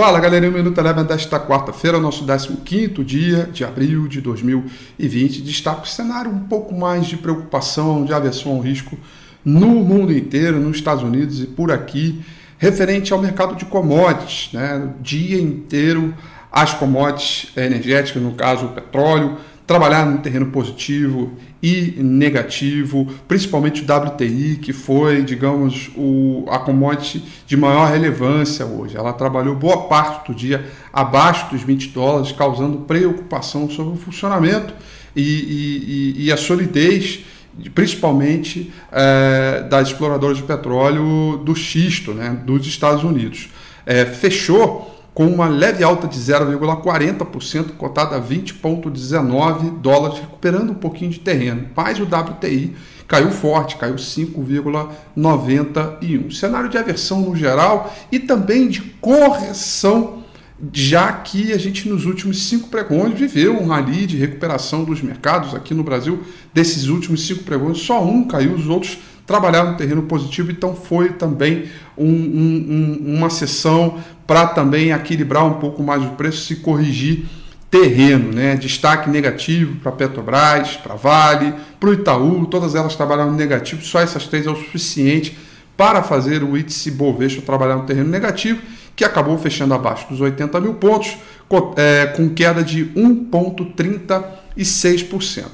[0.00, 5.42] Fala galera, o Minuto Eleven desta quarta-feira, nosso 15 dia de abril de 2020.
[5.42, 8.96] Destaca o cenário um pouco mais de preocupação, de aversão ao risco
[9.44, 12.18] no mundo inteiro, nos Estados Unidos e por aqui,
[12.56, 14.48] referente ao mercado de commodities.
[14.54, 14.76] Né?
[14.82, 16.14] O dia inteiro,
[16.50, 19.36] as commodities energéticas, no caso o petróleo,
[19.70, 21.30] trabalhar no terreno positivo
[21.62, 28.96] e negativo, principalmente o WTI, que foi, digamos, o, a commodity de maior relevância hoje.
[28.96, 34.74] Ela trabalhou boa parte do dia abaixo dos 20 dólares, causando preocupação sobre o funcionamento
[35.14, 35.22] e,
[36.16, 37.20] e, e a solidez
[37.72, 43.48] principalmente é, das exploradoras de petróleo do xisto, né, dos Estados Unidos.
[43.86, 51.10] É, fechou com uma leve alta de 0,40%, cotada a 20,19 dólares, recuperando um pouquinho
[51.10, 51.68] de terreno.
[51.74, 52.76] Mas o WTI
[53.08, 56.32] caiu forte, caiu 5,91.
[56.32, 60.22] Cenário de aversão no geral e também de correção,
[60.72, 65.56] já que a gente nos últimos cinco pregões viveu um rally de recuperação dos mercados
[65.56, 66.22] aqui no Brasil.
[66.54, 68.96] Desses últimos cinco pregões, só um caiu, os outros
[69.30, 75.54] trabalhar no terreno positivo, então foi também um, um, uma sessão para também equilibrar um
[75.54, 77.26] pouco mais o preço, se corrigir
[77.70, 78.56] terreno, né?
[78.56, 84.26] Destaque negativo para Petrobras, para Vale, para o Itaú, todas elas trabalharam negativo, só essas
[84.26, 85.38] três é o suficiente
[85.76, 88.60] para fazer o índice Bovespa trabalhar no terreno negativo,
[88.96, 91.16] que acabou fechando abaixo dos 80 mil pontos,
[91.76, 95.44] é, com queda de 1,36%.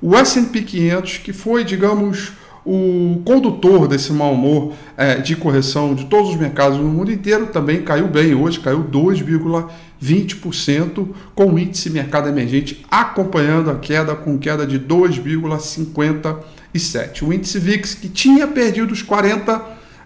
[0.00, 2.30] O S&P 500, que foi, digamos,
[2.64, 7.48] o condutor desse mau humor é, de correção de todos os mercados no mundo inteiro
[7.48, 14.38] também caiu bem hoje, caiu 2,20%, com o índice mercado emergente acompanhando a queda com
[14.38, 17.22] queda de 2,57%.
[17.22, 19.60] O índice VIX, que tinha perdido os 40%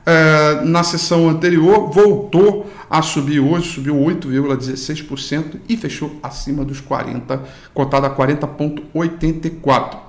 [0.05, 7.41] é, na sessão anterior, voltou a subir hoje, subiu 8,16% e fechou acima dos 40%,
[7.73, 10.08] cotado a 40,84%.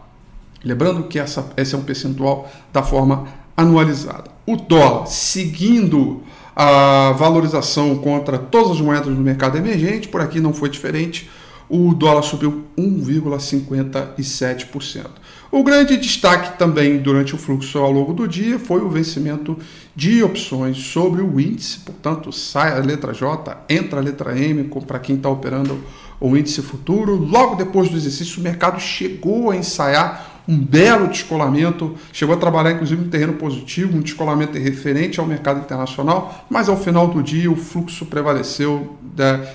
[0.64, 4.32] Lembrando que essa, esse é um percentual da forma anualizada.
[4.46, 6.22] O dólar, seguindo
[6.56, 11.30] a valorização contra todas as moedas do mercado emergente, por aqui não foi diferente,
[11.70, 15.06] o dólar subiu 1,57%.
[15.52, 19.56] O grande destaque também durante o fluxo ao longo do dia foi o vencimento
[19.96, 25.00] de opções sobre o índice, portanto, sai a letra J, entra a letra M para
[25.00, 25.80] quem está operando
[26.20, 27.16] o índice futuro.
[27.16, 32.72] Logo depois do exercício, o mercado chegou a ensaiar um belo descolamento, chegou a trabalhar
[32.72, 37.52] inclusive um terreno positivo, um descolamento referente ao mercado internacional, mas ao final do dia
[37.52, 38.98] o fluxo prevaleceu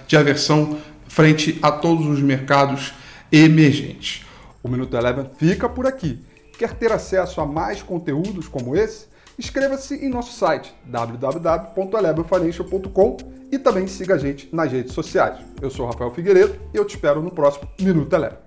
[0.06, 0.78] de aversão
[1.09, 2.94] frente a todos os mercados
[3.33, 4.25] emergentes.
[4.62, 6.21] O Minuto Eleven fica por aqui.
[6.56, 9.12] Quer ter acesso a mais conteúdos como esse?
[9.37, 13.16] Inscreva-se em nosso site www.elevenfinancial.com
[13.50, 15.41] e também siga a gente nas redes sociais.
[15.60, 18.44] Eu sou Rafael Figueiredo e eu te espero no próximo Minuto Eleven.